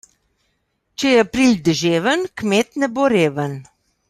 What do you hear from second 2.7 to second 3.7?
ne bo reven.